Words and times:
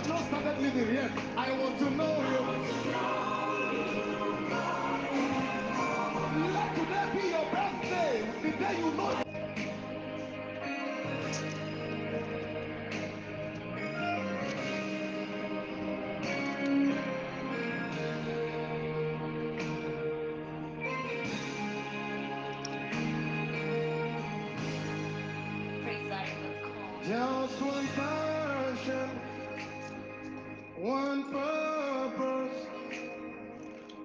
have 0.00 0.08
not 0.08 0.26
started 0.28 0.58
living 0.62 0.94
yet. 0.94 1.10
I 1.36 1.52
want 1.52 1.78
to 1.78 1.90
know 1.90 2.16
you. 2.32 2.40
Let 6.54 6.74
today 6.74 7.06
be 7.12 7.28
your 7.28 7.44
birthday. 7.52 8.24
The 8.42 8.50
day 8.50 8.78
you 8.78 8.90
know. 8.92 9.24
One 30.80 31.24
purpose 31.24 32.56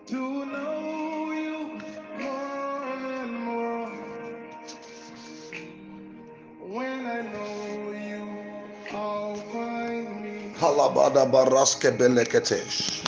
to 0.05 0.45
know 0.45 1.31
you 1.31 1.79
more 2.19 2.99
and 3.21 3.33
more. 3.47 3.89
When 6.67 7.05
I 7.05 7.21
know 7.31 7.91
you, 7.95 8.27
I'll 8.91 9.35
find 9.53 10.21
me. 10.21 10.53
Halabada 10.59 11.23
baraske 11.31 11.95
beleketesh. 11.97 13.07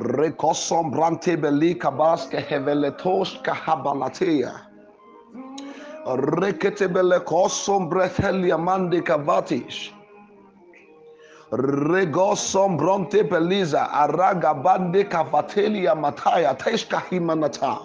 Rekosom 0.00 0.90
brante 0.90 1.36
belika 1.36 1.94
baske 1.96 2.42
heveletos 2.42 3.38
kahabalatea. 3.44 4.52
Rekete 6.06 6.88
belekosom 6.88 7.88
brethelia 7.88 8.58
mande 8.58 9.00
kavatis. 9.00 9.92
Regosom 11.50 12.76
bronte 12.78 13.24
peliza 13.24 13.90
araga 13.90 14.54
bande 14.54 15.02
kavatelia 15.04 15.94
mataya 15.98 16.54
teshka 16.54 17.02
himanata. 17.10 17.78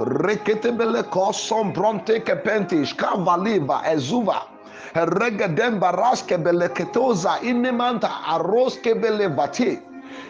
Rekete 0.00 0.76
belekosom 0.76 1.72
bronte 1.72 2.20
kepentish 2.20 2.92
kavaliva 2.94 3.80
ezuva. 3.88 4.42
Regedem 4.94 5.80
baraske 5.80 6.36
beleketoza 6.36 7.38
inemanta 7.42 8.10
aroske 8.36 8.94
belevati. 9.00 9.78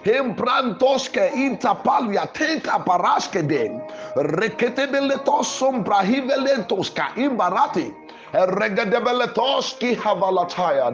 Hembrantoske 0.05 1.33
intapalia 1.35 2.27
tenka 2.33 2.79
paraske 2.87 3.43
den. 3.43 3.81
Reketebeletosom 4.15 5.83
brahivelentoska 5.83 7.09
imbarati. 7.17 7.91
Regedebeletoski 8.33 9.97
havalataya 9.97 10.91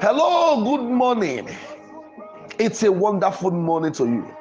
Hello, 0.00 0.62
good 0.62 0.84
morning. 0.88 1.48
It's 2.60 2.84
a 2.84 2.92
wonderful 2.92 3.50
morning 3.50 3.90
to 3.94 4.04
you. 4.04 4.36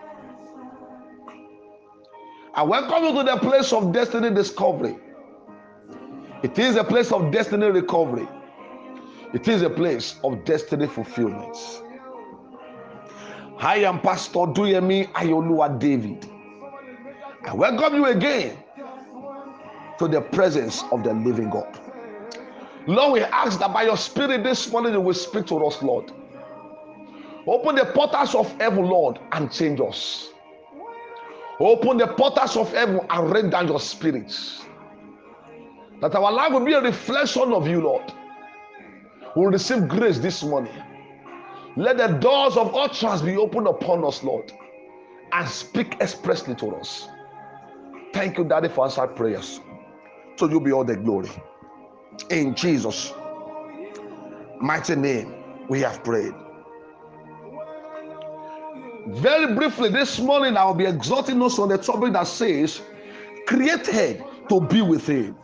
I 2.53 2.61
welcome 2.61 3.03
you 3.05 3.13
to 3.15 3.23
the 3.23 3.37
place 3.37 3.73
of 3.73 3.91
destiny 3.91 4.29
discovery. 4.29 4.95
It 6.43 6.59
is 6.59 6.75
a 6.75 6.83
place 6.83 7.11
of 7.11 7.31
destiny 7.31 7.65
recovery. 7.71 8.27
It 9.33 9.47
is 9.47 9.63
a 9.63 9.69
place 9.71 10.19
of 10.23 10.45
destiny 10.45 10.85
fulfillment. 10.85 11.57
I 13.57 13.77
am 13.77 13.99
Pastor 13.99 14.45
Duyemi 14.53 15.11
Ayolua 15.13 15.79
David. 15.79 16.29
I 17.47 17.55
welcome 17.55 17.95
you 17.95 18.05
again 18.05 18.55
to 19.97 20.07
the 20.07 20.21
presence 20.21 20.83
of 20.91 21.03
the 21.03 21.15
living 21.15 21.49
God. 21.49 21.86
Lord, 22.87 23.13
we 23.13 23.19
ask 23.21 23.59
that 23.59 23.73
by 23.73 23.83
your 23.83 23.97
spirit 23.97 24.43
this 24.43 24.71
morning 24.71 24.93
you 24.93 25.01
will 25.01 25.13
speak 25.13 25.45
to 25.47 25.57
us, 25.65 25.83
Lord. 25.83 26.11
Open 27.45 27.75
the 27.75 27.85
portals 27.85 28.33
of 28.33 28.49
heaven, 28.59 28.85
Lord, 28.85 29.19
and 29.33 29.51
change 29.51 29.81
us. 29.81 30.29
Open 31.59 31.97
the 31.97 32.07
portals 32.07 32.55
of 32.55 32.71
heaven 32.73 33.01
and 33.09 33.31
rain 33.31 33.49
down 33.49 33.67
your 33.67 33.79
spirits. 33.81 34.65
That 36.01 36.15
our 36.15 36.31
life 36.31 36.51
will 36.53 36.63
be 36.63 36.73
a 36.73 36.81
reflection 36.81 37.51
of 37.51 37.67
you, 37.67 37.81
Lord. 37.81 38.13
We 39.35 39.41
will 39.41 39.51
receive 39.51 39.87
grace 39.87 40.19
this 40.19 40.43
morning. 40.43 40.73
Let 41.75 41.97
the 41.97 42.07
doors 42.07 42.55
of 42.55 42.73
all 42.73 42.85
utterance 42.85 43.21
be 43.21 43.35
opened 43.35 43.67
upon 43.67 44.05
us, 44.05 44.23
Lord, 44.23 44.51
and 45.31 45.47
speak 45.47 45.97
expressly 45.99 46.55
to 46.55 46.75
us. 46.75 47.07
Thank 48.13 48.37
you, 48.37 48.45
Daddy, 48.45 48.69
for 48.69 48.85
answered 48.85 49.15
prayers. 49.15 49.59
So 50.37 50.49
you 50.49 50.59
be 50.61 50.71
all 50.71 50.83
the 50.83 50.95
glory. 50.95 51.29
In 52.29 52.55
Jesus' 52.55 53.13
mighty 54.59 54.95
name, 54.95 55.33
we 55.69 55.81
have 55.81 56.03
prayed. 56.03 56.33
Very 59.07 59.55
briefly, 59.55 59.89
this 59.89 60.19
morning 60.19 60.57
I'll 60.57 60.73
be 60.73 60.85
exhorting 60.85 61.41
us 61.41 61.57
on 61.59 61.69
the 61.69 61.77
topic 61.77 62.13
that 62.13 62.27
says, 62.27 62.81
created 63.45 64.23
to 64.49 64.61
be 64.61 64.81
with 64.81 65.07
Him. 65.07 65.37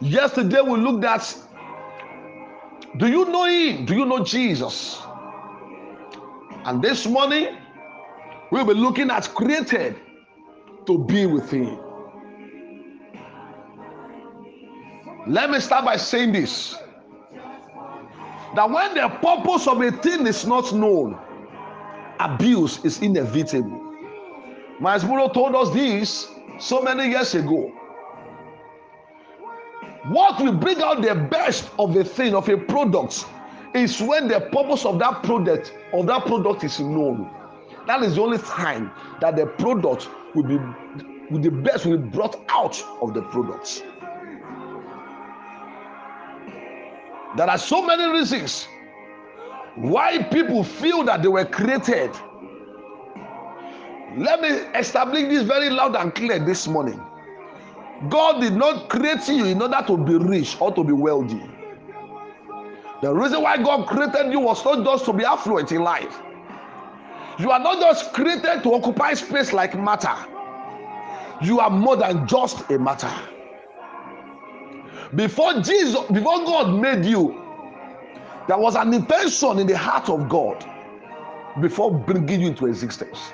Yesterday 0.00 0.60
we 0.62 0.78
looked 0.78 1.04
at 1.04 1.36
do 2.98 3.08
you 3.08 3.26
know 3.26 3.44
Him? 3.44 3.84
Do 3.84 3.94
you 3.94 4.06
know 4.06 4.24
Jesus? 4.24 5.02
And 6.64 6.80
this 6.82 7.06
morning 7.06 7.58
we'll 8.50 8.64
be 8.64 8.72
looking 8.74 9.10
at 9.10 9.28
created 9.34 9.96
to 10.86 10.98
be 11.04 11.26
with 11.26 11.50
Him. 11.50 11.78
Let 15.28 15.50
me 15.50 15.58
start 15.58 15.84
by 15.84 15.96
saying 15.96 16.32
this 16.32 16.76
that 18.54 18.70
when 18.70 18.94
the 18.94 19.08
purpose 19.20 19.66
of 19.66 19.80
a 19.82 19.90
thing 19.90 20.26
is 20.26 20.46
not 20.46 20.72
known, 20.72 21.18
abuse 22.20 22.82
is 22.84 23.00
inevitable. 23.02 23.82
Myles 24.78 25.04
Munroe 25.04 25.28
told 25.28 25.56
us 25.56 25.70
this 25.74 26.28
so 26.60 26.80
many 26.80 27.08
years 27.08 27.34
ago. 27.34 27.72
What 30.08 30.40
will 30.40 30.52
bring 30.52 30.80
out 30.80 31.02
the 31.02 31.14
best 31.14 31.70
of 31.78 31.96
a 31.96 32.04
thing, 32.04 32.34
of 32.34 32.48
a 32.48 32.56
product, 32.56 33.24
is 33.74 34.00
when 34.00 34.28
the 34.28 34.40
purpose 34.52 34.84
of 34.84 35.00
that 35.00 35.24
product 35.24 35.72
of 35.92 36.06
that 36.06 36.24
product 36.26 36.62
is 36.62 36.78
known. 36.78 37.28
That 37.88 38.02
is 38.04 38.14
the 38.14 38.22
only 38.22 38.38
time 38.38 38.92
that 39.20 39.34
the 39.34 39.46
product 39.46 40.08
will 40.34 40.44
be 40.44 40.58
the 41.30 41.50
best 41.50 41.84
will 41.84 41.98
be 41.98 42.08
brought 42.10 42.36
out 42.48 42.80
of 43.02 43.12
the 43.12 43.22
product. 43.22 43.82
There 47.36 47.48
are 47.50 47.58
so 47.58 47.82
many 47.82 48.06
reasons 48.06 48.66
why 49.74 50.22
people 50.22 50.64
feel 50.64 51.04
that 51.04 51.22
they 51.22 51.28
were 51.28 51.44
created. 51.44 52.10
Let 54.16 54.40
me 54.40 54.48
establish 54.74 55.28
this 55.28 55.42
very 55.42 55.68
loud 55.68 55.96
and 55.96 56.14
clear 56.14 56.38
this 56.38 56.66
morning. 56.66 56.98
God 58.08 58.40
did 58.40 58.54
not 58.54 58.88
create 58.88 59.28
you 59.28 59.44
in 59.44 59.60
order 59.60 59.82
to 59.86 59.98
be 59.98 60.16
rich 60.16 60.56
or 60.60 60.72
to 60.74 60.82
be 60.82 60.92
wealthy. 60.92 61.42
The 63.02 63.12
reason 63.12 63.42
why 63.42 63.58
God 63.58 63.86
created 63.86 64.32
you 64.32 64.40
was 64.40 64.64
not 64.64 64.84
just 64.84 65.04
to 65.04 65.12
be 65.12 65.24
affluent 65.24 65.70
in 65.72 65.82
life. 65.82 66.22
You 67.38 67.50
are 67.50 67.58
not 67.58 67.78
just 67.80 68.14
created 68.14 68.62
to 68.62 68.72
occupy 68.72 69.12
space 69.12 69.52
like 69.52 69.78
matter. 69.78 70.14
You 71.42 71.60
are 71.60 71.68
more 71.68 71.96
than 71.96 72.26
just 72.26 72.70
a 72.70 72.78
matter. 72.78 73.12
Before 75.14 75.54
Jesus, 75.60 76.04
before 76.10 76.44
God 76.44 76.80
made 76.80 77.04
you, 77.04 77.42
there 78.48 78.58
was 78.58 78.74
an 78.74 78.92
intention 78.92 79.58
in 79.58 79.66
the 79.66 79.76
heart 79.76 80.08
of 80.08 80.28
God 80.28 80.64
before 81.60 81.92
bringing 81.92 82.40
you 82.40 82.48
into 82.48 82.66
existence. 82.66 83.32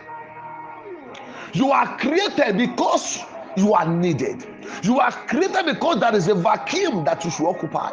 You 1.53 1.71
are 1.71 1.99
created 1.99 2.57
because 2.57 3.21
you 3.57 3.75
are 3.75 3.87
needed. 3.87 4.47
You 4.83 5.01
are 5.01 5.13
created 5.13 5.67
because 5.67 6.01
there 6.01 6.15
is 6.15 6.29
a 6.29 6.35
vacuum 6.35 7.05
that 7.05 7.25
you 7.25 7.31
should 7.31 7.47
occupy. 7.47 7.93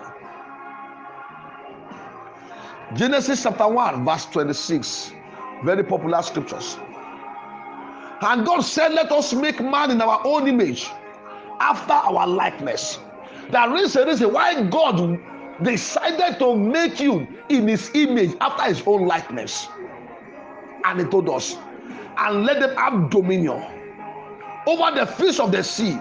Genesis 2.96 3.44
chapter 3.44 3.68
1, 3.68 4.06
verse 4.06 4.26
26. 4.28 5.12
Very 5.64 5.84
popular 5.84 6.22
scriptures. 6.22 6.78
And 8.22 8.46
God 8.46 8.62
said, 8.62 8.94
Let 8.94 9.12
us 9.12 9.34
make 9.34 9.60
man 9.62 9.92
in 9.92 10.02
our 10.02 10.22
own 10.26 10.48
image, 10.48 10.90
after 11.60 11.94
our 11.94 12.26
likeness. 12.26 13.00
There 13.51 13.75
is 13.78 13.96
reason 13.96 14.31
why 14.31 14.62
God 14.63 15.19
decided 15.63 16.40
to 16.40 16.56
make 16.56 17.00
you 17.00 17.28
in 17.50 17.68
his 17.68 17.90
image 17.94 18.36
after 18.42 18.63
his 18.63 18.81
own 18.86 19.07
likeness. 19.07 19.68
And 20.86 21.00
he 21.00 21.06
told 21.06 21.30
us, 21.30 21.57
and 22.18 22.46
let 22.46 22.60
them 22.60 22.75
have 22.75 23.10
dominion 23.10 23.63
over 24.68 24.96
the 24.96 25.06
fish 25.06 25.40
of 25.40 25.51
the 25.51 25.63
sea, 25.63 25.98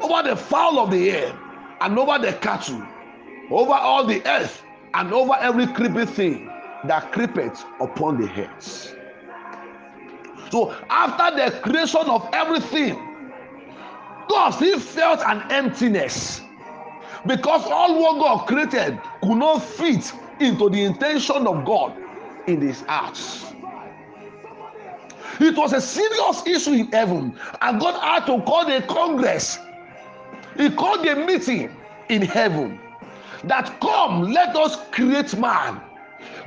over 0.00 0.28
the 0.28 0.36
fowl 0.36 0.78
of 0.78 0.90
the 0.90 1.10
air, 1.10 1.38
and 1.80 1.98
over 1.98 2.18
the 2.18 2.32
cattle, 2.34 2.82
over 3.50 3.72
all 3.72 4.06
the 4.06 4.24
earth, 4.26 4.62
and 4.94 5.12
over 5.12 5.34
every 5.40 5.66
creeping 5.66 6.06
thing 6.06 6.46
that 6.84 7.10
creepeth 7.12 7.64
upon 7.80 8.20
the 8.20 8.26
heads. 8.26 8.94
So 10.50 10.76
after 10.88 11.36
the 11.36 11.60
creation 11.60 12.08
of 12.08 12.28
everything, 12.32 12.94
God 14.28 14.50
still 14.50 14.78
felt 14.78 15.20
an 15.26 15.50
emptiness. 15.50 16.40
Because 17.26 17.64
all 17.66 18.00
what 18.00 18.18
God 18.20 18.46
created 18.46 19.00
could 19.22 19.38
not 19.38 19.62
fit 19.62 20.12
into 20.40 20.68
the 20.68 20.84
intention 20.84 21.46
of 21.46 21.64
God 21.64 21.96
in 22.46 22.60
his 22.60 22.82
heart. 22.82 23.18
It 25.40 25.56
was 25.56 25.72
a 25.72 25.80
serious 25.80 26.46
issue 26.46 26.72
in 26.72 26.92
heaven, 26.92 27.36
and 27.60 27.80
God 27.80 28.00
had 28.00 28.26
to 28.26 28.42
call 28.42 28.70
a 28.70 28.82
congress. 28.82 29.58
He 30.56 30.70
called 30.70 31.04
a 31.06 31.26
meeting 31.26 31.74
in 32.08 32.22
heaven 32.22 32.78
that 33.44 33.80
come, 33.80 34.32
let 34.32 34.54
us 34.56 34.76
create 34.90 35.36
man, 35.36 35.80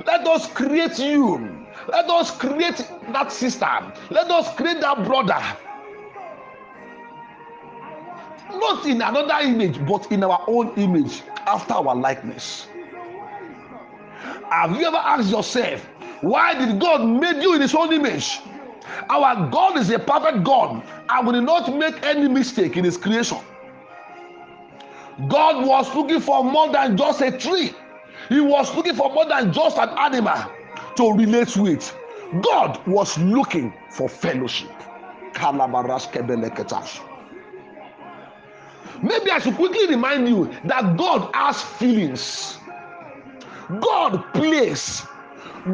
let 0.06 0.26
us 0.26 0.46
create 0.46 0.98
you, 0.98 1.66
let 1.88 2.08
us 2.08 2.30
create 2.30 2.90
that 3.12 3.30
sister, 3.30 3.92
let 4.10 4.30
us 4.30 4.54
create 4.56 4.80
that 4.80 5.04
brother. 5.04 5.42
Not 8.58 8.86
in 8.86 9.00
another 9.02 9.38
image, 9.42 9.84
but 9.86 10.10
in 10.10 10.24
our 10.24 10.42
own 10.46 10.74
image, 10.76 11.22
after 11.46 11.74
our 11.74 11.94
likeness. 11.94 12.66
Have 14.50 14.76
you 14.76 14.86
ever 14.86 14.96
asked 14.96 15.30
yourself, 15.30 15.84
why 16.20 16.54
did 16.54 16.80
God 16.80 17.04
make 17.04 17.42
you 17.42 17.54
in 17.54 17.60
his 17.60 17.74
own 17.74 17.92
image? 17.92 18.40
Our 19.10 19.48
God 19.50 19.78
is 19.78 19.90
a 19.90 19.98
perfect 19.98 20.42
God 20.44 20.82
and 21.08 21.26
will 21.26 21.40
not 21.40 21.72
make 21.74 22.02
any 22.02 22.28
mistake 22.28 22.76
in 22.76 22.84
his 22.84 22.96
creation. 22.96 23.38
God 25.28 25.66
was 25.66 25.94
looking 25.94 26.20
for 26.20 26.44
more 26.44 26.72
than 26.72 26.96
just 26.96 27.20
a 27.20 27.30
tree. 27.30 27.72
He 28.28 28.40
was 28.40 28.74
looking 28.74 28.94
for 28.94 29.12
more 29.12 29.26
than 29.26 29.52
just 29.52 29.78
an 29.78 29.90
animal 29.90 30.50
to 30.96 31.12
relate 31.12 31.56
with. 31.56 31.94
God 32.42 32.84
was 32.86 33.16
looking 33.18 33.72
for 33.90 34.08
fellowship. 34.08 34.70
Maybe 39.02 39.30
I 39.30 39.38
should 39.38 39.56
quickly 39.56 39.86
remind 39.86 40.28
you 40.28 40.50
that 40.64 40.96
God 40.96 41.30
has 41.34 41.62
feelings. 41.62 42.58
God 43.80 44.24
plays. 44.34 45.02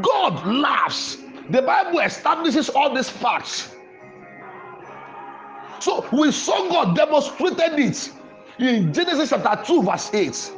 God 0.02 0.46
laughs. 0.46 1.18
The 1.50 1.62
Bible 1.62 2.00
establishes 2.00 2.68
all 2.70 2.94
these 2.94 3.08
facts. 3.08 3.74
So 5.80 6.06
we 6.12 6.32
saw 6.32 6.68
God 6.68 6.96
demonstrated 6.96 7.78
it 7.78 8.10
in 8.58 8.92
Genesis 8.92 9.30
chapter 9.30 9.62
2, 9.64 9.82
verse 9.82 10.12
8. 10.12 10.52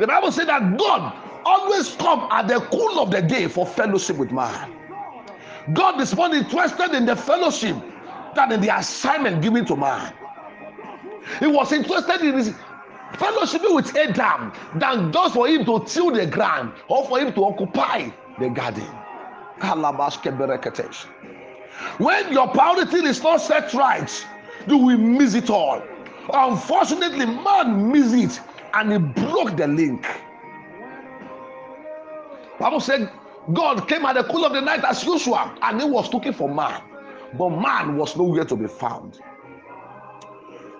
The 0.00 0.06
Bible 0.06 0.32
said 0.32 0.48
that 0.48 0.76
God 0.76 1.14
always 1.44 1.94
come 1.96 2.26
at 2.30 2.48
the 2.48 2.60
cool 2.60 2.98
of 3.00 3.10
the 3.10 3.22
day 3.22 3.46
for 3.46 3.66
fellowship 3.66 4.16
with 4.16 4.32
man. 4.32 4.72
God 5.72 6.00
is 6.00 6.14
more 6.16 6.34
interested 6.34 6.92
in 6.94 7.06
the 7.06 7.16
fellowship 7.16 7.76
than 8.34 8.52
in 8.52 8.60
the 8.60 8.76
assignment 8.76 9.42
given 9.42 9.64
to 9.66 9.76
man. 9.76 10.12
He 11.40 11.46
was 11.46 11.72
interested 11.72 12.20
in 12.22 12.34
his 12.34 12.54
fellowship 13.16 13.62
with 13.64 13.96
Adam 13.96 14.52
than 14.76 15.12
just 15.12 15.34
for 15.34 15.48
him 15.48 15.64
to 15.64 15.84
till 15.86 16.10
the 16.10 16.26
ground 16.26 16.72
or 16.88 17.06
for 17.06 17.20
him 17.20 17.32
to 17.34 17.44
occupy 17.44 18.10
the 18.38 18.48
garden. 18.48 18.88
When 21.98 22.32
your 22.32 22.48
priority 22.48 22.96
is 22.98 23.22
not 23.22 23.40
set 23.40 23.72
right, 23.74 24.26
you 24.66 24.78
will 24.78 24.98
miss 24.98 25.34
it 25.34 25.50
all. 25.50 25.82
Unfortunately, 26.32 27.26
man 27.26 27.90
missed 27.92 28.14
it 28.14 28.40
and 28.74 28.92
he 28.92 28.98
broke 28.98 29.56
the 29.56 29.66
link. 29.68 30.06
Bible 32.58 32.80
said 32.80 33.10
God 33.52 33.88
came 33.88 34.04
at 34.06 34.14
the 34.14 34.24
cool 34.24 34.44
of 34.44 34.52
the 34.52 34.60
night 34.60 34.84
as 34.84 35.04
usual 35.04 35.50
and 35.62 35.80
he 35.80 35.88
was 35.88 36.12
looking 36.12 36.32
for 36.32 36.48
man, 36.48 36.80
but 37.36 37.50
man 37.50 37.96
was 37.96 38.16
nowhere 38.16 38.44
to 38.44 38.56
be 38.56 38.66
found. 38.66 39.20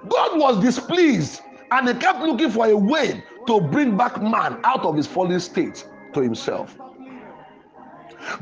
God 0.09 0.39
was 0.39 0.63
displeased 0.63 1.43
and 1.71 1.89
he 1.89 1.95
kept 1.95 2.21
looking 2.21 2.51
for 2.51 2.67
a 2.67 2.77
way 2.77 3.23
to 3.47 3.61
bring 3.61 3.97
back 3.97 4.23
man 4.23 4.59
out 4.65 4.85
of 4.85 4.97
his 4.97 5.07
fallen 5.07 5.41
state 5.41 5.87
to 6.13 6.21
himself. 6.21 6.77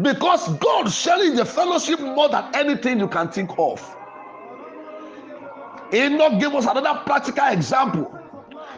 Because 0.00 0.48
God 0.58 0.90
sharing 0.92 1.34
the 1.34 1.44
fellowship 1.44 2.00
more 2.00 2.28
than 2.28 2.54
anything 2.54 3.00
you 3.00 3.08
can 3.08 3.28
think 3.28 3.50
of. 3.58 3.96
Enoch 5.92 6.40
gave 6.40 6.54
us 6.54 6.66
another 6.66 7.00
practical 7.04 7.48
example. 7.48 8.18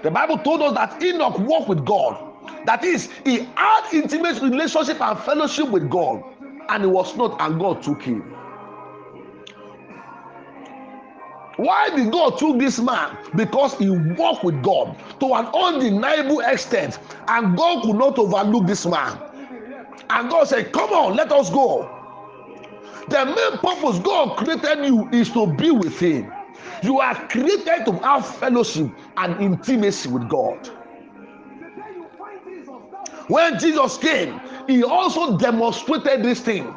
The 0.03 0.11
Bible 0.11 0.39
told 0.39 0.63
us 0.63 0.75
that 0.75 1.03
Enoch 1.03 1.39
walked 1.41 1.69
with 1.69 1.85
God. 1.85 2.33
That 2.67 2.85
is, 2.85 3.11
he 3.25 3.47
had 3.55 3.93
intimate 3.93 4.41
relationship 4.43 5.01
and 5.01 5.19
fellowship 5.21 5.69
with 5.69 5.89
God, 5.89 6.23
and 6.69 6.83
he 6.83 6.89
was 6.89 7.17
not, 7.17 7.41
and 7.41 7.61
God 7.61 7.83
took 7.83 8.03
him. 8.03 8.34
Why 11.57 11.91
did 11.95 12.11
God 12.11 12.39
took 12.39 12.59
this 12.59 12.81
man? 12.81 13.17
Because 13.37 13.75
he 13.79 13.89
walked 13.89 14.45
with 14.45 14.63
God 14.63 14.97
to 15.21 15.35
an 15.35 15.47
undeniable 15.47 16.41
extent, 16.41 16.99
and 17.29 17.57
God 17.57 17.85
could 17.85 17.97
not 17.97 18.19
overlook 18.19 18.67
this 18.67 18.85
man. 18.87 19.19
And 20.11 20.31
God 20.31 20.49
said, 20.49 20.73
Come 20.73 20.91
on, 20.91 21.17
let 21.17 21.31
us 21.33 21.51
go. 21.51 21.91
The 23.09 23.25
main 23.27 23.59
purpose 23.59 23.99
God 24.01 24.37
created 24.37 24.85
you 24.87 25.09
is 25.11 25.31
to 25.31 25.47
be 25.47 25.71
with 25.71 25.99
Him. 25.99 26.33
You 26.83 27.01
are 27.01 27.15
created 27.29 27.85
to 27.87 27.93
have 28.03 28.27
fellowship 28.27 28.91
and 29.17 29.41
intimacy 29.41 30.09
with 30.09 30.29
God. 30.29 30.69
When 33.29 33.59
Jesus 33.59 33.97
came, 33.99 34.41
He 34.67 34.83
also 34.83 35.39
demonstrated 35.39 36.23
this 36.23 36.41
thing. 36.41 36.75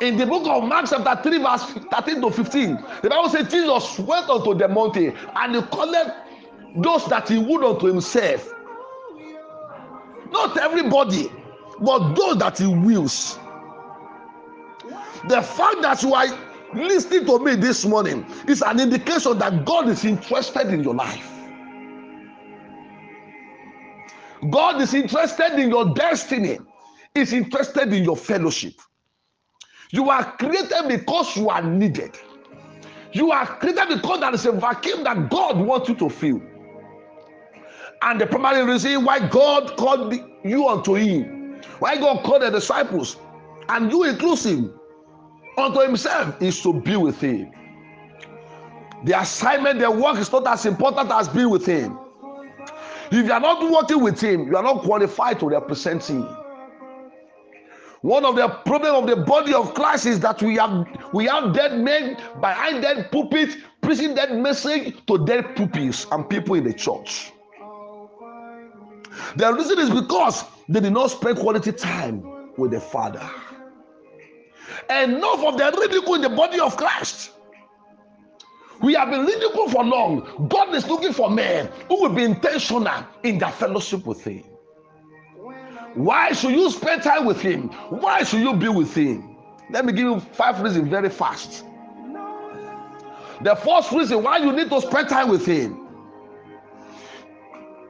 In 0.00 0.16
the 0.16 0.24
book 0.24 0.46
of 0.46 0.64
Mark, 0.64 0.86
chapter 0.88 1.22
3, 1.22 1.38
verse 1.38 1.64
13 1.92 2.22
to 2.22 2.30
15, 2.30 2.84
the 3.02 3.10
Bible 3.10 3.28
says 3.28 3.50
Jesus 3.50 3.98
went 3.98 4.30
unto 4.30 4.54
the 4.54 4.66
mountain 4.66 5.14
and 5.36 5.54
he 5.54 5.62
called 5.62 5.94
those 6.76 7.04
that 7.06 7.28
he 7.28 7.36
would 7.36 7.62
unto 7.62 7.86
himself. 7.86 8.50
Not 10.30 10.56
everybody, 10.56 11.30
but 11.80 12.14
those 12.14 12.38
that 12.38 12.58
he 12.58 12.66
wills. 12.66 13.38
The 15.28 15.42
fact 15.42 15.82
that 15.82 16.02
you 16.02 16.14
are 16.14 16.26
listening 16.72 17.26
to 17.26 17.38
me 17.38 17.56
this 17.56 17.84
morning 17.84 18.24
is 18.48 18.62
an 18.62 18.80
indication 18.80 19.38
that 19.38 19.66
God 19.66 19.88
is 19.90 20.06
interested 20.06 20.68
in 20.68 20.82
your 20.82 20.94
life. 20.94 21.30
God 24.48 24.80
is 24.80 24.94
interested 24.94 25.60
in 25.60 25.68
your 25.68 25.92
destiny, 25.92 26.58
is 27.14 27.34
interested 27.34 27.92
in 27.92 28.02
your 28.02 28.16
fellowship. 28.16 28.80
You 29.90 30.08
are 30.10 30.24
created 30.36 30.88
because 30.88 31.36
you 31.36 31.48
are 31.50 31.62
needed. 31.62 32.18
You 33.12 33.32
are 33.32 33.46
created 33.46 33.88
because 33.88 34.20
there 34.20 34.34
is 34.34 34.46
a 34.46 34.52
vacuum 34.52 35.02
that 35.04 35.30
God 35.30 35.58
wants 35.58 35.88
you 35.88 35.96
to 35.96 36.08
fill. 36.08 36.40
And 38.02 38.20
the 38.20 38.26
primary 38.26 38.64
reason 38.64 39.04
why 39.04 39.26
God 39.28 39.76
called 39.76 40.14
you 40.44 40.68
unto 40.68 40.94
Him, 40.94 41.60
why 41.80 41.96
God 41.96 42.24
called 42.24 42.42
the 42.42 42.50
disciples, 42.50 43.16
and 43.68 43.90
you 43.90 44.04
inclusive, 44.04 44.70
unto 45.58 45.80
Himself, 45.80 46.40
is 46.40 46.62
to 46.62 46.72
be 46.72 46.96
with 46.96 47.20
Him. 47.20 47.50
The 49.04 49.18
assignment, 49.20 49.80
the 49.80 49.90
work 49.90 50.18
is 50.18 50.30
not 50.30 50.46
as 50.46 50.66
important 50.66 51.10
as 51.10 51.28
being 51.28 51.50
with 51.50 51.66
Him. 51.66 51.98
If 53.10 53.26
you 53.26 53.32
are 53.32 53.40
not 53.40 53.70
working 53.70 54.02
with 54.02 54.20
Him, 54.20 54.46
you 54.46 54.56
are 54.56 54.62
not 54.62 54.82
qualified 54.82 55.40
to 55.40 55.48
represent 55.48 56.04
Him. 56.04 56.28
One 58.02 58.24
of 58.24 58.36
the 58.36 58.48
problem 58.48 58.94
of 58.94 59.06
the 59.06 59.16
body 59.16 59.52
of 59.52 59.74
Christ 59.74 60.06
is 60.06 60.20
that 60.20 60.40
we 60.42 60.56
have 60.56 60.86
we 61.12 61.26
have 61.26 61.52
dead 61.52 61.78
men 61.78 62.16
behind 62.40 62.82
dead 62.82 63.10
pulpits 63.12 63.56
preaching 63.82 64.14
that 64.14 64.34
message 64.34 64.96
to 65.06 65.24
dead 65.26 65.54
pupils 65.54 66.06
and 66.10 66.28
people 66.28 66.54
in 66.54 66.64
the 66.64 66.72
church. 66.72 67.32
The 69.36 69.52
reason 69.52 69.78
is 69.78 69.90
because 69.90 70.44
they 70.68 70.80
did 70.80 70.92
not 70.92 71.10
spend 71.10 71.38
quality 71.38 71.72
time 71.72 72.22
with 72.56 72.70
the 72.70 72.80
Father. 72.80 73.28
Enough 74.88 75.44
of 75.44 75.58
the 75.58 75.76
ridicule 75.78 76.14
in 76.14 76.22
the 76.22 76.30
body 76.30 76.58
of 76.58 76.76
Christ. 76.76 77.32
We 78.80 78.94
have 78.94 79.10
been 79.10 79.26
ridiculed 79.26 79.72
for 79.72 79.84
long. 79.84 80.48
God 80.48 80.74
is 80.74 80.88
looking 80.88 81.12
for 81.12 81.28
men 81.28 81.70
who 81.88 82.00
will 82.00 82.14
be 82.14 82.24
intentional 82.24 83.04
in 83.22 83.38
their 83.38 83.50
fellowship 83.50 84.06
with 84.06 84.24
Him. 84.24 84.44
Why 85.94 86.32
should 86.32 86.52
you 86.52 86.70
spend 86.70 87.02
time 87.02 87.24
with 87.24 87.40
Him? 87.40 87.68
Why 87.88 88.22
should 88.22 88.40
you 88.40 88.54
be 88.54 88.68
with 88.68 88.94
Him? 88.94 89.36
Let 89.70 89.84
me 89.84 89.92
give 89.92 90.04
you 90.04 90.20
five 90.20 90.60
reasons 90.60 90.88
very 90.88 91.10
fast. 91.10 91.64
The 93.42 93.56
first 93.56 93.92
reason 93.92 94.22
why 94.22 94.38
you 94.38 94.52
need 94.52 94.68
to 94.70 94.80
spend 94.80 95.08
time 95.08 95.28
with 95.28 95.46
Him 95.46 95.90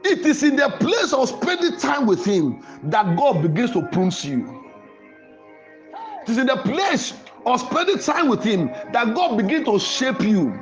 it 0.04 0.26
is 0.26 0.42
in 0.42 0.57
the 0.57 0.69
place 0.80 1.12
of 1.12 1.28
spending 1.28 1.78
time 1.78 2.07
with 2.07 2.25
Him 2.25 2.64
that 2.85 3.16
God 3.16 3.42
begins 3.42 3.71
to 3.73 3.83
prune 3.88 4.11
you. 4.23 4.64
It 6.23 6.30
is 6.30 6.38
in 6.38 6.47
the 6.47 6.57
place 6.57 7.14
of 7.47 7.61
spending 7.61 7.99
time 7.99 8.28
with 8.28 8.42
Him 8.42 8.69
that 8.92 9.14
God 9.14 9.37
begins 9.37 9.66
to 9.66 9.78
shape 9.78 10.21
you. 10.21 10.59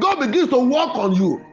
God 0.00 0.20
begins 0.20 0.48
to 0.50 0.58
work 0.58 0.96
on 0.96 1.14
you. 1.14 1.44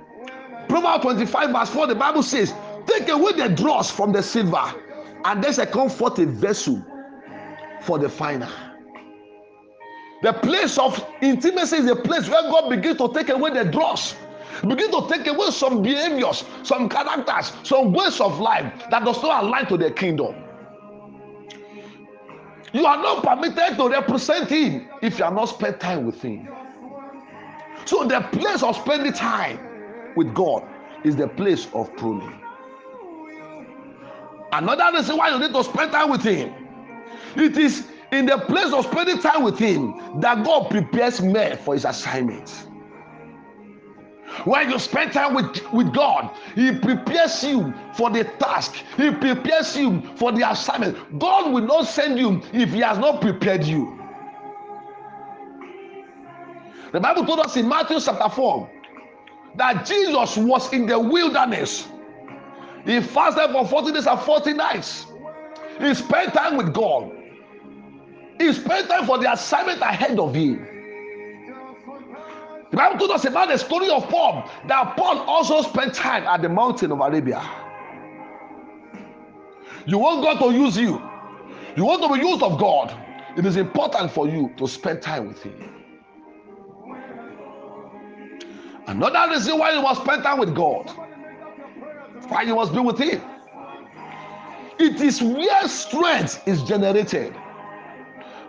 Proverbs 0.68 1.04
25, 1.04 1.52
verse 1.52 1.70
4, 1.70 1.88
the 1.88 1.96
Bible 1.96 2.24
says, 2.24 2.54
Take 2.90 3.10
away 3.10 3.34
the 3.34 3.50
dross 3.50 3.92
from 3.92 4.12
the 4.12 4.24
silver, 4.24 4.74
and 5.26 5.44
there's 5.44 5.60
a 5.60 5.66
comfort 5.66 6.20
a 6.20 6.26
vessel 6.26 6.84
for 7.82 8.00
the 8.00 8.10
finer. 8.10 8.50
The 10.22 10.34
place 10.34 10.78
of 10.78 11.06
intimacy 11.22 11.78
is 11.78 11.88
a 11.88 11.96
place 11.96 12.28
where 12.28 12.42
God 12.44 12.70
begins 12.70 12.98
to 12.98 13.12
take 13.14 13.30
away 13.30 13.52
the 13.52 13.64
dross. 13.66 14.16
Begin 14.68 14.92
to 14.92 15.08
take 15.10 15.26
away 15.28 15.52
some 15.52 15.82
behaviors, 15.82 16.44
some 16.64 16.90
characters, 16.90 17.54
some 17.64 17.94
ways 17.94 18.20
of 18.20 18.40
life 18.40 18.74
that 18.92 19.06
does 19.06 19.22
not 19.24 19.46
align 19.46 19.68
to 19.68 19.78
the 19.78 19.92
kingdom. 19.92 20.36
You 22.74 22.86
are 22.86 22.98
not 22.98 23.24
permitted 23.24 23.78
to 23.78 23.88
represent 23.88 24.50
him 24.50 24.90
if 25.02 25.20
you 25.20 25.26
are 25.26 25.34
not 25.34 25.46
spend 25.46 25.80
time 25.80 26.06
with 26.06 26.22
him. 26.22 26.50
So 27.86 28.04
the 28.04 28.20
place 28.32 28.62
of 28.62 28.76
spending 28.76 29.14
time 29.14 29.60
with 30.16 30.34
God 30.34 30.68
is 31.06 31.16
the 31.16 31.28
place 31.30 31.68
of 31.74 31.96
pruning. 31.96 32.40
Another 34.52 34.98
reason 34.98 35.18
why 35.18 35.30
you 35.30 35.40
need 35.40 35.54
to 35.54 35.64
spend 35.64 35.92
time 35.92 36.10
with 36.10 36.24
him. 36.24 36.54
It 37.36 37.58
is 37.58 37.88
in 38.12 38.26
the 38.26 38.38
place 38.38 38.74
of 38.74 38.86
spending 38.86 39.20
time 39.20 39.44
with 39.44 39.60
him 39.60 40.20
that 40.22 40.44
God 40.44 40.70
prepares 40.70 41.22
men 41.22 41.58
for 41.58 41.76
his 41.76 41.86
assignment. 41.86 42.66
When 44.46 44.70
you 44.70 44.80
spend 44.80 45.12
time 45.12 45.34
with, 45.34 45.62
with 45.74 45.94
God, 45.94 46.36
He 46.56 46.72
prepares 46.72 47.44
you 47.44 47.74
for 47.94 48.10
the 48.10 48.24
task, 48.24 48.76
He 48.96 49.12
prepares 49.12 49.76
you 49.76 50.02
for 50.16 50.32
the 50.32 50.50
assignment. 50.50 51.20
God 51.20 51.52
will 51.52 51.66
not 51.66 51.88
send 51.88 52.18
you 52.18 52.42
if 52.54 52.70
He 52.70 52.80
has 52.80 52.98
not 52.98 53.22
prepared 53.22 53.66
you. 53.66 54.00
The 56.92 57.00
Bible 57.00 57.26
told 57.26 57.40
us 57.40 57.56
in 57.58 57.68
Matthew 57.68 58.00
chapter 58.00 58.30
4 58.30 58.70
that 59.56 59.86
Jesus 59.86 60.38
was 60.38 60.72
in 60.74 60.86
the 60.86 61.00
wilderness. 61.00 61.88
He 62.86 63.02
fasted 63.02 63.52
for 63.52 63.68
40 63.68 63.92
days 63.92 64.08
and 64.08 64.20
40 64.20 64.54
nights. 64.54 65.06
He 65.80 65.94
spent 65.94 66.34
time 66.34 66.58
with 66.58 66.74
God. 66.74 67.12
He 68.40 68.54
spent 68.54 68.90
time 68.90 69.06
for 69.06 69.18
the 69.18 69.32
assignment 69.32 69.82
ahead 69.82 70.18
of 70.20 70.34
him. 70.34 70.66
The 72.72 72.78
Bible 72.78 73.00
told 73.00 73.12
us 73.12 73.26
about 73.26 73.50
the 73.50 73.58
story 73.58 73.90
of 73.90 74.08
Paul, 74.10 74.50
that 74.68 74.96
Paul 74.96 75.20
also 75.22 75.62
spent 75.62 75.94
time 75.94 76.24
at 76.26 76.42
the 76.42 76.50
mountain 76.50 76.92
of 76.92 77.00
Arabia. 77.00 77.42
You 79.86 79.98
want 79.98 80.22
God 80.24 80.40
to 80.40 80.56
use 80.56 80.78
you, 80.78 81.02
you 81.76 81.86
want 81.86 82.04
to 82.04 82.14
be 82.14 82.28
used 82.28 82.44
of 82.44 82.60
God. 82.60 82.96
It 83.38 83.46
is 83.46 83.58
important 83.58 84.12
for 84.12 84.28
you 84.28 84.54
to 84.58 84.68
spend 84.68 85.02
time 85.02 85.28
with 85.28 85.42
Him. 85.42 85.70
Another 88.88 89.32
reason 89.32 89.58
why 89.58 89.74
you 89.74 89.82
must 89.82 90.02
spend 90.02 90.24
time 90.24 90.40
with 90.40 90.54
God, 90.56 90.92
you 92.46 92.56
must 92.56 92.74
be 92.74 92.80
with 92.80 92.98
Him. 92.98 93.22
It 94.80 95.02
is 95.02 95.22
where 95.22 95.68
strength 95.68 96.48
is 96.48 96.64
generated. 96.64 97.36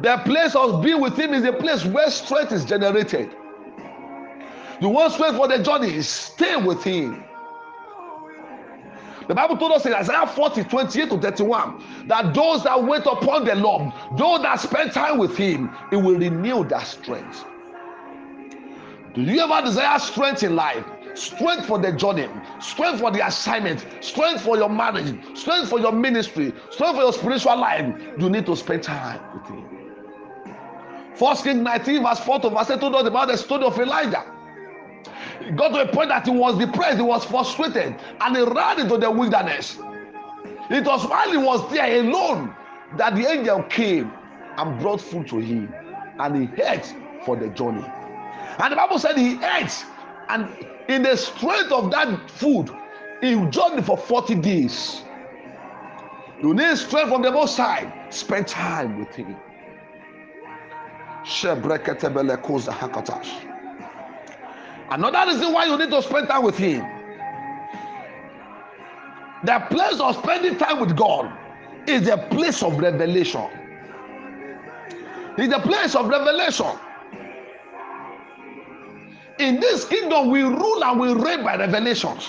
The 0.00 0.16
place 0.24 0.54
of 0.54 0.82
being 0.82 1.00
with 1.00 1.18
Him 1.18 1.34
is 1.34 1.42
the 1.42 1.52
place 1.52 1.84
where 1.84 2.10
strength 2.10 2.52
is 2.52 2.64
generated. 2.64 3.30
You 4.80 4.88
want 4.88 5.12
strength 5.12 5.36
for 5.36 5.46
the 5.46 5.62
journey, 5.62 5.94
is 5.94 6.08
stay 6.08 6.56
with 6.56 6.82
him. 6.82 7.22
The 9.28 9.34
Bible 9.34 9.58
told 9.58 9.72
us 9.72 9.84
in 9.84 9.92
Isaiah 9.92 10.26
40, 10.26 10.64
28 10.64 11.10
to 11.10 11.18
31 11.20 12.08
that 12.08 12.34
those 12.34 12.64
that 12.64 12.82
wait 12.82 13.02
upon 13.02 13.44
the 13.44 13.54
Lord, 13.54 13.92
those 14.16 14.40
that 14.42 14.58
spend 14.58 14.92
time 14.92 15.18
with 15.18 15.36
him, 15.36 15.70
it 15.92 15.96
will 15.96 16.16
renew 16.16 16.64
their 16.64 16.80
strength. 16.80 17.44
Do 19.14 19.22
you 19.22 19.40
ever 19.40 19.66
desire 19.66 19.98
strength 19.98 20.42
in 20.42 20.56
life? 20.56 20.84
Strength 21.14 21.66
for 21.66 21.78
the 21.78 21.92
journey, 21.92 22.28
strength 22.60 23.00
for 23.00 23.10
the 23.10 23.26
assignment, 23.26 23.86
strength 24.00 24.42
for 24.42 24.56
your 24.56 24.68
marriage, 24.68 25.16
strength 25.36 25.68
for 25.68 25.80
your 25.80 25.92
ministry, 25.92 26.52
strength 26.70 26.96
for 26.96 27.02
your 27.02 27.12
spiritual 27.12 27.58
life. 27.58 27.94
You 28.18 28.30
need 28.30 28.46
to 28.46 28.56
spend 28.56 28.82
time 28.82 29.20
with 29.34 29.46
him. 29.46 29.70
First 31.14 31.44
King 31.44 31.62
19, 31.62 32.02
verse 32.02 32.20
4 32.20 32.40
to 32.40 32.50
verse 32.50 32.70
8 32.70 32.80
told 32.80 32.94
us 32.94 33.06
about 33.06 33.28
the 33.28 33.36
story 33.36 33.64
of 33.64 33.78
Elijah. 33.78 34.24
It 35.40 35.56
got 35.56 35.68
to 35.70 35.82
a 35.82 35.86
point 35.86 36.08
that 36.08 36.26
he 36.26 36.30
was 36.30 36.58
depressed, 36.58 36.96
he 36.96 37.02
was 37.02 37.24
frustrated, 37.24 37.96
and 38.20 38.36
he 38.36 38.42
ran 38.42 38.80
into 38.80 38.96
the 38.96 39.10
wilderness. 39.10 39.78
It 40.70 40.84
was 40.84 41.06
while 41.06 41.30
he 41.30 41.36
was 41.36 41.70
there 41.72 42.00
alone 42.00 42.54
that 42.96 43.16
the 43.16 43.26
angel 43.28 43.62
came 43.64 44.12
and 44.56 44.80
brought 44.80 45.00
food 45.00 45.28
to 45.28 45.38
him, 45.38 45.72
and 46.18 46.48
he 46.48 46.62
ate 46.62 46.94
for 47.24 47.36
the 47.36 47.48
journey. 47.48 47.84
And 48.58 48.72
the 48.72 48.76
Bible 48.76 48.98
said 48.98 49.16
he 49.16 49.34
ate, 49.42 49.84
and 50.28 50.48
in 50.90 51.02
the 51.04 51.16
strength 51.16 51.72
of 51.72 51.90
that 51.92 52.30
food, 52.30 52.70
he 53.20 53.34
journeyed 53.50 53.86
for 53.86 53.96
40 53.96 54.34
days. 54.36 55.02
You 56.42 56.54
need 56.54 56.76
strength 56.76 57.10
from 57.10 57.22
the 57.22 57.30
most 57.30 57.56
high. 57.56 58.08
Spend 58.10 58.48
time 58.48 58.98
with 58.98 59.14
him. 59.14 59.36
Another 64.90 65.32
reason 65.32 65.52
why 65.52 65.66
you 65.66 65.78
need 65.78 65.90
to 65.90 66.02
spend 66.02 66.28
time 66.28 66.42
with 66.42 66.58
Him. 66.58 66.84
The 69.44 69.58
place 69.70 70.00
of 70.00 70.16
spending 70.16 70.58
time 70.58 70.80
with 70.80 70.96
God 70.96 71.32
is 71.86 72.06
the 72.06 72.16
place 72.30 72.62
of 72.62 72.78
revelation. 72.78 73.48
It's 75.38 75.52
the 75.52 75.60
place 75.60 75.94
of 75.94 76.08
revelation. 76.08 76.66
In 79.40 79.58
this 79.58 79.86
kingdom, 79.86 80.28
we 80.28 80.42
rule 80.42 80.84
and 80.84 81.00
we 81.00 81.14
reign 81.14 81.42
by 81.42 81.56
revelations. 81.56 82.28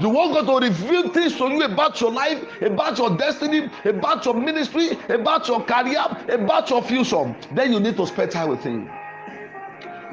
You 0.00 0.08
want 0.08 0.34
God 0.34 0.60
to 0.60 0.66
reveal 0.66 1.08
things 1.10 1.36
to 1.36 1.48
you 1.48 1.62
about 1.62 2.00
your 2.00 2.10
life, 2.10 2.44
about 2.60 2.98
your 2.98 3.16
destiny, 3.16 3.70
about 3.84 4.24
your 4.24 4.34
ministry, 4.34 4.98
about 5.08 5.46
your 5.46 5.62
career, 5.62 6.04
about 6.30 6.68
your 6.68 6.82
future. 6.82 7.32
Then 7.52 7.72
you 7.72 7.78
need 7.78 7.96
to 7.98 8.06
spend 8.08 8.32
time 8.32 8.48
with 8.48 8.64
Him. 8.64 8.90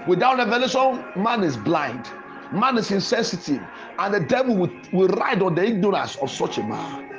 Without 0.07 0.37
revelation, 0.37 1.03
man 1.15 1.43
is 1.43 1.57
blind, 1.57 2.07
man 2.51 2.77
is 2.77 2.91
insensitive, 2.91 3.61
and 3.97 4.13
the 4.13 4.19
devil 4.19 4.55
will, 4.55 4.71
will 4.91 5.07
ride 5.07 5.41
on 5.41 5.55
the 5.55 5.65
ignorance 5.65 6.15
of 6.17 6.29
such 6.29 6.59
a 6.59 6.63
man. 6.63 7.09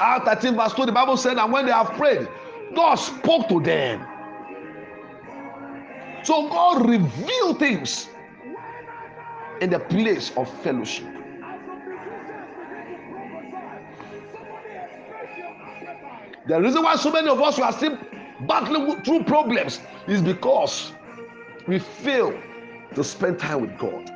Acts 0.00 0.42
13, 0.42 0.56
verse 0.56 0.74
2, 0.74 0.86
the 0.86 0.92
Bible 0.92 1.16
said, 1.16 1.38
And 1.38 1.52
when 1.52 1.66
they 1.66 1.72
have 1.72 1.92
prayed, 1.92 2.26
God 2.74 2.94
spoke 2.96 3.48
to 3.48 3.60
them. 3.60 4.06
So 6.22 6.48
God 6.48 6.88
revealed 6.88 7.58
things 7.58 8.08
in 9.60 9.70
the 9.70 9.78
place 9.78 10.30
of 10.36 10.48
fellowship. 10.62 11.06
The 16.46 16.60
reason 16.60 16.82
why 16.82 16.96
so 16.96 17.10
many 17.10 17.28
of 17.28 17.40
us 17.42 17.58
are 17.58 17.72
still 17.72 17.98
battling 18.46 19.02
through 19.02 19.24
problems 19.24 19.80
is 20.06 20.22
because 20.22 20.92
we 21.66 21.78
fail 21.78 22.38
to 22.94 23.04
spend 23.04 23.38
time 23.38 23.60
with 23.60 23.78
God. 23.78 24.10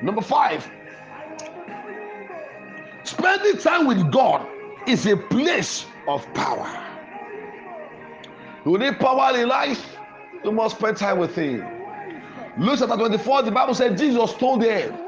Number 0.00 0.22
five, 0.22 0.70
spending 3.02 3.58
time 3.58 3.86
with 3.86 4.12
God 4.12 4.46
is 4.88 5.06
a 5.06 5.16
place 5.16 5.86
of 6.06 6.26
power. 6.32 6.84
You 8.64 8.78
need 8.78 8.98
power 8.98 9.36
in 9.38 9.48
life, 9.48 9.96
you 10.42 10.50
must 10.50 10.78
spend 10.78 10.96
time 10.96 11.18
with 11.18 11.34
Him. 11.34 11.60
Luke 12.58 12.78
chapter 12.78 12.96
24, 12.96 13.42
the 13.42 13.50
Bible 13.50 13.74
said 13.74 13.98
Jesus 13.98 14.32
told 14.34 14.62
them, 14.62 14.98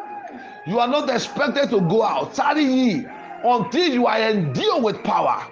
You 0.67 0.79
are 0.79 0.87
not 0.87 1.09
expected 1.09 1.71
to 1.71 1.81
go 1.81 2.03
out, 2.03 2.35
tarry 2.35 2.63
ye 2.63 3.07
until 3.43 3.93
you 3.93 4.07
are 4.07 4.19
endued 4.19 4.83
with 4.83 5.03
power. 5.03 5.45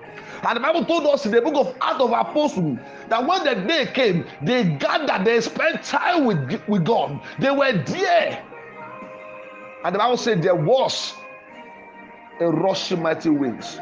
And 0.47 0.57
the 0.57 0.61
Bible 0.61 0.85
told 0.85 1.07
us 1.07 1.27
in 1.27 1.33
the 1.33 1.41
book 1.41 1.55
of 1.57 1.77
Acts 1.81 2.01
of 2.01 2.13
Apostles 2.13 2.79
that 3.09 3.27
when 3.27 3.43
the 3.45 3.55
day 3.67 3.87
came, 3.93 4.25
they 4.43 4.65
gathered, 4.65 5.25
they 5.25 5.41
spent 5.41 5.83
time 5.83 6.27
with, 6.27 6.63
with 6.69 6.85
God. 6.85 7.21
They 7.41 7.51
were 7.51 7.73
there. 7.73 8.45
And 9.85 9.95
the 9.95 9.99
Bible 9.99 10.17
said 10.17 10.43
there 10.43 10.55
was 10.55 11.15
a 12.41 12.49
rushing 12.49 13.03
mighty 13.03 13.31
winds. 13.31 13.81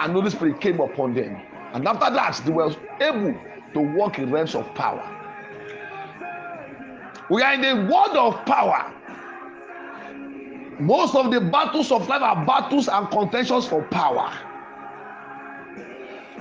And 0.00 0.12
Holy 0.12 0.30
Spirit 0.30 0.60
came 0.60 0.80
upon 0.80 1.14
them. 1.14 1.40
And 1.72 1.86
after 1.86 2.12
that, 2.12 2.40
they 2.44 2.52
were 2.52 2.74
able 3.00 3.34
to 3.74 3.80
walk 3.80 4.18
in 4.18 4.30
realms 4.30 4.54
of 4.54 4.72
power. 4.74 5.12
We 7.28 7.42
are 7.42 7.54
in 7.54 7.60
the 7.60 7.92
world 7.92 8.16
of 8.16 8.46
power. 8.46 8.92
Most 10.78 11.14
of 11.14 11.30
the 11.30 11.40
battles 11.40 11.90
of 11.90 12.06
life 12.08 12.22
are 12.22 12.44
battles 12.44 12.88
and 12.88 13.08
contentions 13.10 13.66
for 13.66 13.82
power. 13.84 14.32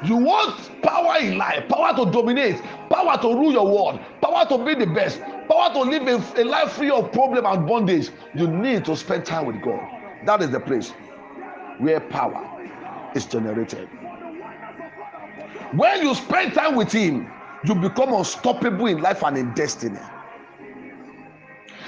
You 0.03 0.17
want 0.17 0.81
power 0.83 1.17
in 1.19 1.37
life, 1.37 1.67
power 1.69 1.95
to 1.95 2.11
dominate, 2.11 2.61
power 2.89 3.17
to 3.21 3.27
rule 3.27 3.51
your 3.51 3.65
world, 3.65 3.99
power 4.21 4.45
to 4.49 4.63
be 4.63 4.75
the 4.75 4.91
best, 4.91 5.21
power 5.47 5.73
to 5.73 5.79
live 5.79 6.07
a, 6.07 6.41
a 6.41 6.43
life 6.43 6.73
free 6.73 6.91
of 6.91 7.11
problem 7.11 7.45
and 7.45 7.65
bondage. 7.65 8.09
You 8.35 8.47
need 8.47 8.85
to 8.85 8.95
spend 8.95 9.25
time 9.25 9.45
with 9.47 9.61
God. 9.61 9.79
That 10.25 10.41
is 10.41 10.51
the 10.51 10.59
place 10.59 10.91
where 11.79 11.99
power 11.99 12.54
is 13.15 13.25
generated. 13.25 13.87
When 15.73 16.01
you 16.01 16.13
spend 16.13 16.53
time 16.53 16.75
with 16.75 16.91
Him, 16.91 17.31
you 17.63 17.73
become 17.75 18.13
unstoppable 18.13 18.85
in 18.85 19.01
life 19.01 19.23
and 19.23 19.37
in 19.37 19.53
destiny. 19.53 19.99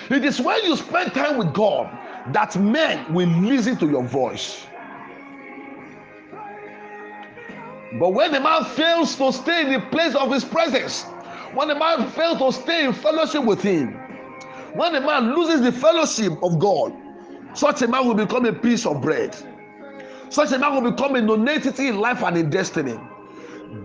It 0.10 0.24
is 0.24 0.39
when 0.41 0.63
you 0.63 0.75
spend 0.77 1.13
time 1.13 1.38
with 1.38 1.53
God 1.53 1.91
that 2.34 2.55
men 2.55 3.13
will 3.13 3.27
listen 3.27 3.77
to 3.77 3.88
your 3.88 4.03
voice. 4.03 4.65
But 8.00 8.10
when 8.10 8.34
a 8.36 8.39
man 8.39 8.65
fails 8.65 9.15
to 9.17 9.31
stay 9.31 9.62
in 9.62 9.74
the 9.74 9.79
place 9.88 10.15
of 10.15 10.31
his 10.31 10.43
presence, 10.43 11.03
when 11.53 11.69
a 11.69 11.75
man 11.77 12.10
fails 12.12 12.39
to 12.39 12.51
stay 12.62 12.86
in 12.86 12.93
fellowship 12.93 13.43
with 13.43 13.62
him, 13.62 13.93
when 14.74 14.96
a 14.96 15.01
man 15.01 15.34
loses 15.36 15.62
the 15.62 15.72
fellowship 15.72 16.34
of 16.43 16.60
God, 16.60 16.93
such 17.53 17.81
a 17.81 17.88
man 17.88 18.05
will 18.07 18.13
become 18.13 18.46
a 18.46 18.53
piece 18.53 18.86
of 18.86 19.01
bread. 19.01 19.36
Such 20.29 20.51
a 20.51 20.60
man 20.60 20.74
will 20.75 20.91
become 20.91 21.15
a 21.15 21.22
nonentity 21.22 21.88
in 21.88 22.00
life 22.00 22.22
and 22.24 22.38
in 22.38 22.50
destiny. 22.50 23.00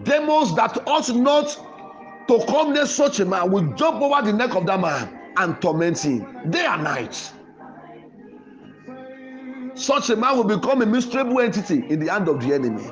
Demons 0.05 0.55
that 0.57 0.79
ought 0.87 1.15
not 1.15 1.59
to 2.29 2.45
come 2.49 2.73
near 2.73 2.87
such 2.87 3.21
a 3.21 3.25
man 3.25 3.51
will 3.51 3.73
jump 3.75 4.01
over 4.01 4.25
the 4.25 4.33
neck 4.33 4.55
of 4.55 4.67
that 4.67 4.81
man 4.81 5.19
and 5.37 5.61
torment 5.61 5.99
him 5.99 6.51
day 6.51 6.65
and 6.67 6.85
night. 6.85 7.33
Such 9.75 10.11
a 10.11 10.17
man 10.17 10.37
will 10.37 10.45
become 10.45 10.83
a 10.83 10.87
miserable 10.87 11.41
entity 11.41 11.85
in 11.89 12.01
the 12.01 12.13
hand 12.13 12.29
of 12.29 12.41
the 12.43 12.55
enemy. 12.55 12.85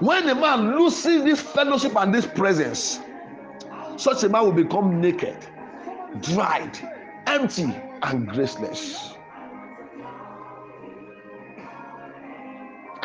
When 0.00 0.28
a 0.28 0.34
man 0.34 0.78
loses 0.78 1.24
this 1.24 1.40
fellowship 1.40 1.96
and 1.96 2.14
this 2.14 2.26
presence, 2.26 3.00
such 3.96 4.24
a 4.24 4.28
man 4.28 4.44
will 4.44 4.52
become 4.52 5.00
naked, 5.00 5.38
dried, 6.20 6.78
empty, 7.26 7.74
and 8.02 8.28
graceless. 8.28 9.15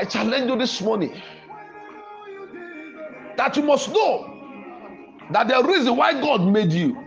I 0.02 0.06
challenge 0.06 0.50
you 0.50 0.58
this 0.58 0.82
morning 0.82 1.22
that 3.38 3.56
you 3.56 3.62
must 3.62 3.90
know 3.94 4.34
that 5.30 5.48
the 5.48 5.62
reason 5.62 5.96
why 5.96 6.20
God 6.20 6.42
made 6.42 6.74
you 6.74 6.98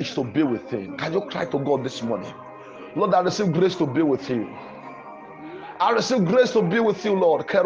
is 0.00 0.12
to 0.16 0.24
be 0.24 0.42
with 0.42 0.68
Him. 0.68 0.96
Can 0.96 1.12
you 1.12 1.20
cry 1.20 1.44
to 1.44 1.58
God 1.60 1.84
this 1.84 2.02
morning? 2.02 2.34
Lord, 2.96 3.14
I 3.14 3.20
receive 3.20 3.52
grace 3.52 3.76
to 3.76 3.86
be 3.86 4.02
with 4.02 4.28
you. 4.28 4.52
I 5.78 5.92
receive 5.92 6.24
grace 6.24 6.50
to 6.54 6.62
be 6.62 6.80
with 6.80 7.04
you, 7.04 7.12
Lord. 7.12 7.48
I 7.48 7.60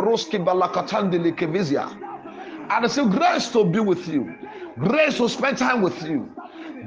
receive 2.83 3.11
grace 3.11 3.49
to 3.53 3.65
be 3.65 3.81
with 3.81 4.07
you. 4.07 4.35
Grace 4.77 5.17
to 5.17 5.31
spend 5.31 5.57
time 5.57 5.81
with 5.81 6.03
you. 6.03 6.31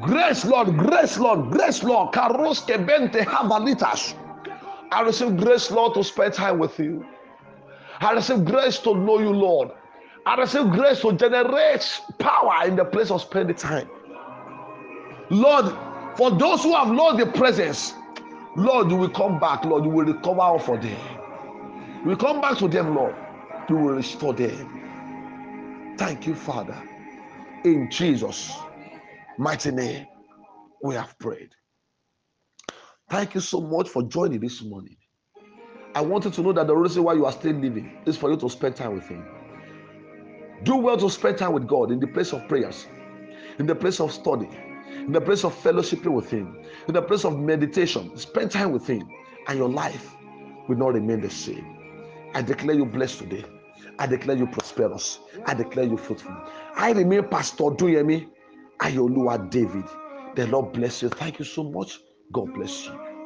Grace, 0.02 0.46
Lord. 0.46 0.78
Grace, 0.78 1.18
Lord. 1.18 1.50
Grace, 1.50 1.82
Lord. 1.82 2.14
Karoske 2.14 2.78
bente 2.86 3.24
havalitas. 3.26 4.14
I 4.92 5.02
receive 5.02 5.38
grace, 5.38 5.70
Lord, 5.72 5.94
to 5.96 6.04
spend 6.04 6.34
time 6.34 6.60
with 6.60 6.80
you. 6.80 7.06
I 8.00 8.14
receive 8.14 8.46
grace 8.46 8.80
to 8.80 8.96
know 8.96 9.20
you, 9.20 9.32
Lord. 9.32 9.72
I 10.26 10.36
receive 10.36 10.70
grace 10.72 11.02
to 11.02 11.14
generate 11.14 12.02
power 12.20 12.66
in 12.66 12.76
the 12.76 12.86
place 12.86 13.12
of 13.12 13.22
spending 13.22 13.56
time. 13.56 13.90
Lord, 15.30 15.74
for 16.18 16.32
those 16.32 16.64
who 16.64 16.74
have 16.74 16.90
lost 16.90 17.18
the 17.18 17.26
presence, 17.26 17.94
Lord, 18.56 18.90
you 18.90 18.98
will 18.98 19.10
come 19.10 19.40
back, 19.40 19.66
Lord. 19.66 19.84
You 19.84 19.90
will 19.90 20.06
recover 20.06 20.60
for 20.60 20.78
them. 20.78 21.00
We 22.06 22.16
come 22.16 22.42
back 22.42 22.58
to 22.60 22.68
them, 22.68 22.96
Lord. 22.96 23.16
You 23.70 23.76
will 23.76 23.96
restore 23.96 24.34
them. 24.34 25.96
Thank 25.98 26.26
you, 26.28 26.36
Father. 26.36 26.82
In 27.64 27.90
Jesus' 27.92 28.54
mighty 29.38 29.72
name, 29.72 30.08
we 30.84 30.96
have 30.96 31.18
prayed. 31.20 31.50
Thank 33.10 33.36
you 33.36 33.42
so 33.42 33.62
much 33.62 33.88
for 33.88 34.04
joining 34.04 34.42
this 34.42 34.62
morning. 34.62 34.98
I 35.96 36.02
want 36.02 36.26
you 36.26 36.32
to 36.32 36.42
know 36.42 36.52
that 36.54 36.68
the 36.68 36.76
reason 36.76 37.04
why 37.04 37.14
you 37.14 37.26
are 37.26 37.32
still 37.32 37.54
living 37.54 37.98
is 38.06 38.18
for 38.18 38.30
you 38.30 38.38
to 38.38 38.50
spend 38.50 38.76
time 38.76 38.94
with 38.96 39.08
Him. 39.08 39.26
Do 40.64 40.76
well 40.76 40.98
to 40.98 41.10
spend 41.10 41.38
time 41.38 41.54
with 41.54 41.68
God 41.68 41.92
in 41.92 42.00
the 42.00 42.08
place 42.08 42.34
of 42.34 42.46
prayers, 42.50 42.86
in 43.60 43.66
the 43.66 43.76
place 43.76 44.02
of 44.02 44.12
study, 44.12 44.50
in 44.94 45.14
the 45.14 45.22
place 45.22 45.46
of 45.46 45.56
fellowshipping 45.56 46.14
with 46.14 46.30
Him, 46.30 46.60
in 46.90 46.94
the 46.94 47.02
place 47.02 47.24
of 47.24 47.40
meditation. 47.40 48.16
Spend 48.18 48.52
time 48.52 48.74
with 48.74 48.86
Him, 48.86 49.08
and 49.48 49.58
your 49.58 49.70
life 49.70 50.14
will 50.68 50.78
not 50.78 50.94
remain 50.94 51.22
the 51.22 51.30
same. 51.30 51.78
I 52.34 52.42
declare 52.42 52.76
you 52.76 52.86
blessed 52.86 53.20
today. 53.20 53.46
I 54.00 54.06
declare 54.08 54.36
you 54.36 54.48
prosperous. 54.48 55.20
I 55.46 55.54
declare 55.54 55.86
you 55.86 55.96
fruitful. 55.96 56.36
I 56.76 56.92
remain 56.92 57.24
Pastor 57.30 57.70
Do 57.78 57.88
you 57.88 57.96
hear 57.98 58.04
Duyemi 58.04 58.28
Ayolua 58.80 59.50
David. 59.50 59.86
The 60.36 60.46
Lord 60.48 60.74
bless 60.74 61.02
you. 61.02 61.10
Thank 61.10 61.40
you 61.40 61.46
so 61.46 61.64
much. 61.64 62.00
God 62.34 62.54
bless 62.54 62.88
you. 62.88 63.17